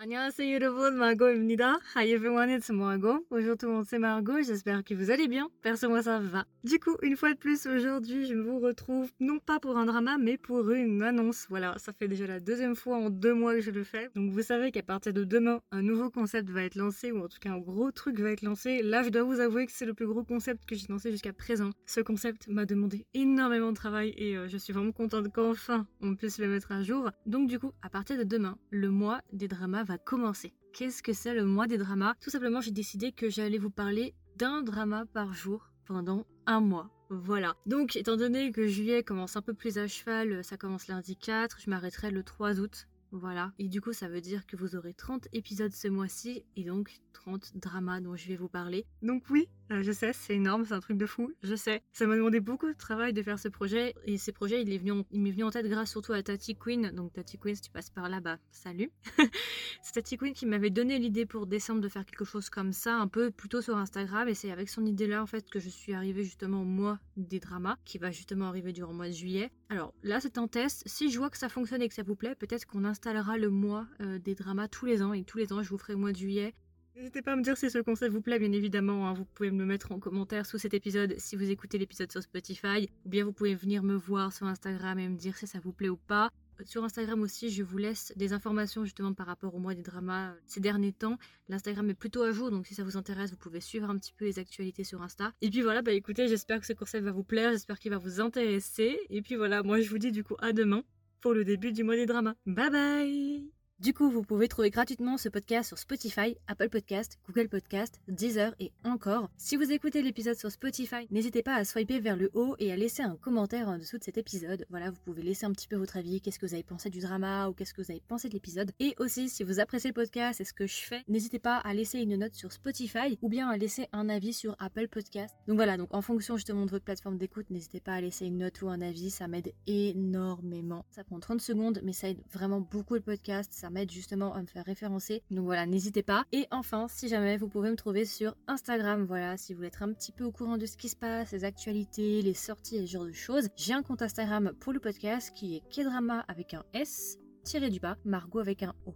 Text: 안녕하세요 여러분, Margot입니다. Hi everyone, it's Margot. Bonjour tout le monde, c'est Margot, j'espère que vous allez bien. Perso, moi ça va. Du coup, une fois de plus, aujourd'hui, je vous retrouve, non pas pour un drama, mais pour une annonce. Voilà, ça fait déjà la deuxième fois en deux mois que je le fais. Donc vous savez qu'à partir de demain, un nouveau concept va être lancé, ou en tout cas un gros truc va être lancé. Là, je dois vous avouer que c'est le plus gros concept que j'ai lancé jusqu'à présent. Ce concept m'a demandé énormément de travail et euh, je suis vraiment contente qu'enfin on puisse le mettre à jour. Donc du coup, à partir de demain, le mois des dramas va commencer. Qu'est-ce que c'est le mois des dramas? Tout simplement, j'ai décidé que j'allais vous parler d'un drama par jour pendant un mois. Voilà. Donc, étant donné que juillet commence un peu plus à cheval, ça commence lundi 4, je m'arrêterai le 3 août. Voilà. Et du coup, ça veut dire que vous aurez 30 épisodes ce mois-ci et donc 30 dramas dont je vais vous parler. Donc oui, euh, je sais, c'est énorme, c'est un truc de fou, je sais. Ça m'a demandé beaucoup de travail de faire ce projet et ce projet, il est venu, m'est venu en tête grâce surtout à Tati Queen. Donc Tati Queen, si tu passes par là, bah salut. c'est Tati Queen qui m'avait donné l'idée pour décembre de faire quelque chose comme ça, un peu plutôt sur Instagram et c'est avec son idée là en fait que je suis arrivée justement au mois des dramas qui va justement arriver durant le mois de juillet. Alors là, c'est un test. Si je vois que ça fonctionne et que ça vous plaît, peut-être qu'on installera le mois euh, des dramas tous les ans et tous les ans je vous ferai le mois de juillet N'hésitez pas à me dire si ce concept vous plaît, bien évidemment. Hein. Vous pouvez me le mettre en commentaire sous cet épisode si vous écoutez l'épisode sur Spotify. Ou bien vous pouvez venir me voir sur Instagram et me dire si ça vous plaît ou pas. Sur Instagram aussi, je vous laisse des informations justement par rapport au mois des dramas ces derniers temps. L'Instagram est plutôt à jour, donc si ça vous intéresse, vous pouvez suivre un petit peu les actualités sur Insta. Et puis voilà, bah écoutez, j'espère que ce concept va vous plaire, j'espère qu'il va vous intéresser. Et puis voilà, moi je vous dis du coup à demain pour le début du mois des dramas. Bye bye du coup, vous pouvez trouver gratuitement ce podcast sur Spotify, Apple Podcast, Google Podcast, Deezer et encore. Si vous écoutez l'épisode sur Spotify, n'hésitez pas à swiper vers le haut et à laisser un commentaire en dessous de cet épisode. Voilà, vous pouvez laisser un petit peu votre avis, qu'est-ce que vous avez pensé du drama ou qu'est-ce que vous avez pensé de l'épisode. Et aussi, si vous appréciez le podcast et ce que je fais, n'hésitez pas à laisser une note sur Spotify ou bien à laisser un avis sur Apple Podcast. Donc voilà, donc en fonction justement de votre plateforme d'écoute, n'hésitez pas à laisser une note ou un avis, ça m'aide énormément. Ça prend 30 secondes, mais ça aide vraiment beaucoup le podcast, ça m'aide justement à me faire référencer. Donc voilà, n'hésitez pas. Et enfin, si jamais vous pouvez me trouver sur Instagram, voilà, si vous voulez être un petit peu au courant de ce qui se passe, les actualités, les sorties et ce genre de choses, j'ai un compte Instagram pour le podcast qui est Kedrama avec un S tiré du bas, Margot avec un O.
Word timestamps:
안녕하세요 0.00 0.54
여러분, 0.54 0.98
Margot입니다. 0.98 1.80
Hi 1.96 2.12
everyone, 2.12 2.50
it's 2.50 2.70
Margot. 2.70 3.24
Bonjour 3.30 3.56
tout 3.56 3.66
le 3.66 3.72
monde, 3.72 3.86
c'est 3.86 3.98
Margot, 3.98 4.42
j'espère 4.42 4.84
que 4.84 4.94
vous 4.94 5.10
allez 5.10 5.26
bien. 5.26 5.48
Perso, 5.62 5.88
moi 5.88 6.02
ça 6.02 6.20
va. 6.20 6.44
Du 6.62 6.78
coup, 6.78 6.96
une 7.02 7.16
fois 7.16 7.32
de 7.32 7.38
plus, 7.38 7.66
aujourd'hui, 7.66 8.26
je 8.26 8.34
vous 8.34 8.60
retrouve, 8.60 9.10
non 9.20 9.38
pas 9.38 9.58
pour 9.58 9.78
un 9.78 9.86
drama, 9.86 10.18
mais 10.18 10.36
pour 10.36 10.70
une 10.70 11.02
annonce. 11.02 11.46
Voilà, 11.48 11.74
ça 11.78 11.92
fait 11.92 12.08
déjà 12.08 12.26
la 12.26 12.40
deuxième 12.40 12.76
fois 12.76 12.98
en 12.98 13.08
deux 13.08 13.32
mois 13.32 13.54
que 13.54 13.60
je 13.62 13.70
le 13.70 13.84
fais. 13.84 14.10
Donc 14.14 14.30
vous 14.30 14.42
savez 14.42 14.70
qu'à 14.70 14.82
partir 14.82 15.14
de 15.14 15.24
demain, 15.24 15.60
un 15.72 15.82
nouveau 15.82 16.10
concept 16.10 16.50
va 16.50 16.62
être 16.62 16.74
lancé, 16.74 17.10
ou 17.10 17.24
en 17.24 17.28
tout 17.28 17.38
cas 17.40 17.50
un 17.50 17.58
gros 17.58 17.90
truc 17.90 18.20
va 18.20 18.30
être 18.30 18.42
lancé. 18.42 18.82
Là, 18.82 19.02
je 19.02 19.08
dois 19.08 19.22
vous 19.22 19.40
avouer 19.40 19.64
que 19.64 19.72
c'est 19.72 19.86
le 19.86 19.94
plus 19.94 20.06
gros 20.06 20.24
concept 20.24 20.66
que 20.66 20.76
j'ai 20.76 20.86
lancé 20.88 21.10
jusqu'à 21.10 21.32
présent. 21.32 21.70
Ce 21.86 22.00
concept 22.00 22.48
m'a 22.48 22.66
demandé 22.66 23.06
énormément 23.14 23.70
de 23.70 23.76
travail 23.76 24.12
et 24.16 24.36
euh, 24.36 24.46
je 24.46 24.58
suis 24.58 24.74
vraiment 24.74 24.92
contente 24.92 25.32
qu'enfin 25.32 25.86
on 26.00 26.14
puisse 26.14 26.38
le 26.38 26.48
mettre 26.48 26.70
à 26.70 26.82
jour. 26.82 27.10
Donc 27.24 27.48
du 27.48 27.58
coup, 27.58 27.72
à 27.82 27.88
partir 27.88 28.18
de 28.18 28.24
demain, 28.24 28.58
le 28.70 28.90
mois 28.90 29.20
des 29.32 29.48
dramas 29.48 29.84
va 29.86 29.89
commencer. 29.97 30.53
Qu'est-ce 30.73 31.03
que 31.03 31.13
c'est 31.13 31.33
le 31.33 31.45
mois 31.45 31.67
des 31.67 31.77
dramas? 31.77 32.15
Tout 32.21 32.29
simplement, 32.29 32.61
j'ai 32.61 32.71
décidé 32.71 33.11
que 33.11 33.29
j'allais 33.29 33.57
vous 33.57 33.69
parler 33.69 34.13
d'un 34.37 34.61
drama 34.61 35.05
par 35.13 35.33
jour 35.33 35.69
pendant 35.85 36.25
un 36.45 36.61
mois. 36.61 36.89
Voilà. 37.09 37.55
Donc, 37.65 37.97
étant 37.97 38.15
donné 38.15 38.51
que 38.51 38.67
juillet 38.67 39.03
commence 39.03 39.35
un 39.35 39.41
peu 39.41 39.53
plus 39.53 39.77
à 39.77 39.87
cheval, 39.87 40.43
ça 40.43 40.55
commence 40.55 40.87
lundi 40.87 41.17
4, 41.17 41.59
je 41.59 41.69
m'arrêterai 41.69 42.09
le 42.09 42.23
3 42.23 42.59
août. 42.61 42.87
Voilà. 43.11 43.51
Et 43.59 43.67
du 43.67 43.81
coup, 43.81 43.91
ça 43.91 44.07
veut 44.07 44.21
dire 44.21 44.45
que 44.45 44.55
vous 44.55 44.75
aurez 44.75 44.93
30 44.93 45.27
épisodes 45.33 45.73
ce 45.73 45.89
mois-ci 45.89 46.45
et 46.55 46.63
donc 46.63 47.01
30 47.11 47.57
dramas 47.57 47.99
dont 47.99 48.15
je 48.15 48.27
vais 48.27 48.37
vous 48.37 48.47
parler. 48.47 48.85
Donc 49.01 49.23
oui, 49.29 49.49
euh, 49.71 49.83
je 49.83 49.91
sais, 49.91 50.13
c'est 50.13 50.35
énorme, 50.35 50.65
c'est 50.65 50.73
un 50.73 50.79
truc 50.79 50.97
de 50.97 51.05
fou, 51.05 51.33
je 51.43 51.55
sais. 51.55 51.83
Ça 51.91 52.07
m'a 52.07 52.15
demandé 52.15 52.39
beaucoup 52.39 52.67
de 52.67 52.77
travail 52.77 53.11
de 53.11 53.21
faire 53.21 53.37
ce 53.37 53.49
projet 53.49 53.93
et 54.05 54.17
ce 54.17 54.31
projet, 54.31 54.61
il 54.61 54.71
est 54.71 54.77
venu, 54.77 55.03
m'est 55.11 55.31
venu 55.31 55.43
en 55.43 55.51
tête 55.51 55.67
grâce 55.67 55.91
surtout 55.91 56.13
à 56.13 56.23
Tati 56.23 56.55
Queen. 56.55 56.91
Donc 56.91 57.11
Tati 57.11 57.37
Queen, 57.37 57.55
si 57.55 57.61
tu 57.61 57.71
passes 57.71 57.89
par 57.89 58.07
là, 58.07 58.21
bah 58.21 58.37
salut. 58.51 58.91
c'est 59.81 59.93
Tati 59.93 60.17
Queen 60.17 60.33
qui 60.33 60.45
m'avait 60.45 60.69
donné 60.69 60.99
l'idée 60.99 61.25
pour 61.25 61.47
décembre 61.47 61.81
de 61.81 61.89
faire 61.89 62.05
quelque 62.05 62.25
chose 62.25 62.49
comme 62.49 62.71
ça, 62.71 62.95
un 62.95 63.07
peu 63.07 63.31
plutôt 63.31 63.61
sur 63.61 63.77
Instagram 63.77 64.27
et 64.27 64.33
c'est 64.33 64.51
avec 64.51 64.69
son 64.69 64.85
idée 64.85 65.07
là 65.07 65.21
en 65.21 65.25
fait 65.25 65.49
que 65.49 65.59
je 65.59 65.69
suis 65.69 65.93
arrivée 65.93 66.23
justement 66.23 66.61
au 66.61 66.65
mois 66.65 66.99
des 67.17 67.39
dramas 67.39 67.77
qui 67.85 67.97
va 67.97 68.11
justement 68.11 68.45
arriver 68.45 68.73
durant 68.73 68.91
le 68.91 68.97
mois 68.97 69.07
de 69.07 69.13
juillet. 69.13 69.51
Alors 69.69 69.93
là, 70.03 70.19
c'est 70.19 70.37
un 70.37 70.47
test. 70.47 70.83
Si 70.85 71.11
je 71.11 71.17
vois 71.17 71.29
que 71.29 71.37
ça 71.37 71.49
fonctionne 71.49 71.81
et 71.81 71.89
que 71.89 71.95
ça 71.95 72.03
vous 72.03 72.15
plaît, 72.15 72.35
peut-être 72.35 72.65
qu'on 72.65 72.85
installera 72.85 73.37
le 73.37 73.49
mois 73.49 73.87
euh, 74.01 74.19
des 74.19 74.35
dramas 74.35 74.67
tous 74.67 74.85
les 74.85 75.01
ans 75.01 75.13
et 75.13 75.23
tous 75.23 75.37
les 75.37 75.51
ans 75.51 75.63
je 75.63 75.69
vous 75.69 75.77
ferai 75.77 75.93
le 75.93 75.99
mois 75.99 76.11
de 76.11 76.17
juillet 76.17 76.53
N'hésitez 76.95 77.21
pas 77.21 77.33
à 77.33 77.35
me 77.37 77.41
dire 77.41 77.57
si 77.57 77.69
ce 77.69 77.79
concept 77.79 78.11
vous 78.11 78.21
plaît, 78.21 78.37
bien 78.37 78.51
évidemment. 78.51 79.07
Hein. 79.07 79.13
Vous 79.13 79.23
pouvez 79.23 79.49
me 79.49 79.59
le 79.59 79.65
mettre 79.65 79.91
en 79.93 79.99
commentaire 79.99 80.45
sous 80.45 80.57
cet 80.57 80.73
épisode 80.73 81.15
si 81.17 81.37
vous 81.37 81.49
écoutez 81.49 81.77
l'épisode 81.77 82.11
sur 82.11 82.21
Spotify. 82.21 82.89
Ou 83.05 83.09
bien 83.09 83.23
vous 83.23 83.31
pouvez 83.31 83.55
venir 83.55 83.81
me 83.81 83.95
voir 83.95 84.33
sur 84.33 84.45
Instagram 84.45 84.99
et 84.99 85.07
me 85.07 85.15
dire 85.15 85.37
si 85.37 85.47
ça 85.47 85.59
vous 85.59 85.71
plaît 85.71 85.89
ou 85.89 85.95
pas. 85.95 86.29
Sur 86.65 86.83
Instagram 86.83 87.21
aussi, 87.21 87.49
je 87.49 87.63
vous 87.63 87.77
laisse 87.77 88.13
des 88.15 88.33
informations 88.33 88.83
justement 88.83 89.13
par 89.13 89.27
rapport 89.27 89.55
au 89.55 89.59
mois 89.59 89.75
des 89.75 89.81
dramas 89.81 90.33
ces 90.47 90.59
derniers 90.59 90.93
temps. 90.93 91.17
L'Instagram 91.49 91.89
est 91.89 91.95
plutôt 91.95 92.23
à 92.23 92.31
jour, 92.31 92.51
donc 92.51 92.67
si 92.67 92.75
ça 92.75 92.83
vous 92.83 92.97
intéresse, 92.97 93.31
vous 93.31 93.37
pouvez 93.37 93.61
suivre 93.61 93.89
un 93.89 93.97
petit 93.97 94.13
peu 94.13 94.25
les 94.25 94.39
actualités 94.39 94.83
sur 94.83 95.01
Insta. 95.01 95.33
Et 95.41 95.49
puis 95.49 95.61
voilà, 95.61 95.81
bah 95.81 95.91
écoutez, 95.91 96.27
j'espère 96.27 96.59
que 96.59 96.65
ce 96.65 96.73
concept 96.73 97.03
va 97.03 97.11
vous 97.11 97.23
plaire, 97.23 97.51
j'espère 97.51 97.79
qu'il 97.79 97.91
va 97.91 97.97
vous 97.97 98.21
intéresser. 98.21 98.99
Et 99.09 99.21
puis 99.21 99.35
voilà, 99.35 99.63
moi 99.63 99.81
je 99.81 99.89
vous 99.89 99.97
dis 99.97 100.11
du 100.11 100.23
coup 100.23 100.35
à 100.39 100.53
demain 100.53 100.83
pour 101.21 101.33
le 101.33 101.45
début 101.45 101.71
du 101.71 101.83
mois 101.83 101.95
des 101.95 102.05
dramas. 102.05 102.35
Bye 102.45 102.69
bye 102.69 103.60
du 103.81 103.95
coup, 103.95 104.11
vous 104.11 104.21
pouvez 104.21 104.47
trouver 104.47 104.69
gratuitement 104.69 105.17
ce 105.17 105.27
podcast 105.27 105.69
sur 105.69 105.77
Spotify, 105.79 106.37
Apple 106.45 106.69
Podcast, 106.69 107.17
Google 107.25 107.49
Podcast, 107.49 107.99
Deezer 108.07 108.53
et 108.59 108.71
encore. 108.83 109.27
Si 109.37 109.55
vous 109.55 109.71
écoutez 109.71 110.03
l'épisode 110.03 110.35
sur 110.35 110.51
Spotify, 110.51 111.07
n'hésitez 111.09 111.41
pas 111.41 111.55
à 111.55 111.65
swiper 111.65 111.99
vers 111.99 112.15
le 112.15 112.29
haut 112.35 112.55
et 112.59 112.71
à 112.71 112.75
laisser 112.75 113.01
un 113.01 113.15
commentaire 113.15 113.69
en 113.69 113.79
dessous 113.79 113.97
de 113.97 114.03
cet 114.03 114.19
épisode. 114.19 114.67
Voilà, 114.69 114.91
vous 114.91 114.99
pouvez 115.03 115.23
laisser 115.23 115.47
un 115.47 115.51
petit 115.51 115.67
peu 115.67 115.77
votre 115.77 115.97
avis, 115.97 116.21
qu'est-ce 116.21 116.37
que 116.37 116.45
vous 116.45 116.53
avez 116.53 116.61
pensé 116.61 116.91
du 116.91 116.99
drama 116.99 117.49
ou 117.49 117.53
qu'est-ce 117.53 117.73
que 117.73 117.81
vous 117.81 117.89
avez 117.89 118.03
pensé 118.07 118.29
de 118.29 118.35
l'épisode. 118.35 118.71
Et 118.79 118.93
aussi, 118.99 119.29
si 119.29 119.43
vous 119.43 119.59
appréciez 119.59 119.89
le 119.89 119.95
podcast 119.95 120.39
et 120.39 120.45
ce 120.45 120.53
que 120.53 120.67
je 120.67 120.77
fais, 120.77 121.01
n'hésitez 121.07 121.39
pas 121.39 121.57
à 121.57 121.73
laisser 121.73 122.01
une 122.01 122.17
note 122.17 122.35
sur 122.35 122.51
Spotify 122.51 123.17
ou 123.23 123.29
bien 123.29 123.49
à 123.49 123.57
laisser 123.57 123.87
un 123.93 124.09
avis 124.09 124.33
sur 124.33 124.55
Apple 124.59 124.89
Podcast. 124.89 125.35
Donc 125.47 125.55
voilà, 125.55 125.77
donc 125.77 125.91
en 125.91 126.03
fonction 126.03 126.37
justement 126.37 126.67
de 126.67 126.71
votre 126.71 126.85
plateforme 126.85 127.17
d'écoute, 127.17 127.49
n'hésitez 127.49 127.79
pas 127.79 127.93
à 127.93 128.01
laisser 128.01 128.27
une 128.27 128.37
note 128.37 128.61
ou 128.61 128.69
un 128.69 128.81
avis, 128.81 129.09
ça 129.09 129.27
m'aide 129.27 129.51
énormément. 129.65 130.85
Ça 130.91 131.03
prend 131.03 131.19
30 131.19 131.41
secondes, 131.41 131.81
mais 131.83 131.93
ça 131.93 132.09
aide 132.09 132.21
vraiment 132.31 132.61
beaucoup 132.61 132.93
le 132.93 133.01
podcast, 133.01 133.51
ça 133.51 133.70
m'aide 133.71 133.91
justement 133.91 134.33
à 134.33 134.41
me 134.41 134.47
faire 134.47 134.65
référencer. 134.65 135.23
Donc 135.31 135.45
voilà, 135.45 135.65
n'hésitez 135.65 136.03
pas. 136.03 136.25
Et 136.31 136.47
enfin, 136.51 136.87
si 136.87 137.07
jamais 137.07 137.37
vous 137.37 137.47
pouvez 137.47 137.71
me 137.71 137.75
trouver 137.75 138.05
sur 138.05 138.35
Instagram, 138.47 139.05
voilà, 139.05 139.37
si 139.37 139.53
vous 139.53 139.57
voulez 139.57 139.67
être 139.67 139.83
un 139.83 139.93
petit 139.93 140.11
peu 140.11 140.23
au 140.23 140.31
courant 140.31 140.57
de 140.57 140.65
ce 140.65 140.77
qui 140.77 140.89
se 140.89 140.95
passe, 140.95 141.31
les 141.31 141.43
actualités, 141.43 142.21
les 142.21 142.33
sorties 142.33 142.77
et 142.77 142.85
ce 142.85 142.91
genre 142.91 143.05
de 143.05 143.11
choses, 143.11 143.49
j'ai 143.55 143.73
un 143.73 143.83
compte 143.83 144.01
Instagram 144.01 144.51
pour 144.59 144.73
le 144.73 144.79
podcast 144.79 145.31
qui 145.33 145.55
est 145.55 145.63
Kedrama 145.69 146.25
avec 146.27 146.53
un 146.53 146.63
S 146.73 147.17
tiré 147.43 147.69
du 147.69 147.79
bas, 147.79 147.97
Margot 148.05 148.39
avec 148.39 148.63
un 148.63 148.73
O. 148.85 148.93